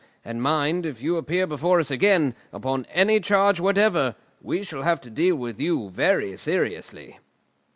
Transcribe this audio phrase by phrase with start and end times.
[0.25, 4.99] And mind, if you appear before us again, upon any charge whatever, we shall have
[5.01, 7.19] to deal with you very seriously!"